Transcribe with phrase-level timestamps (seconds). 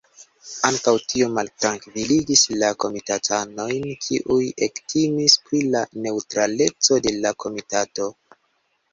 [0.67, 8.09] Ankaŭ tio maltrankviligis la komitatanojn, kiuj ektimis pri la neŭtraleco de la komitato.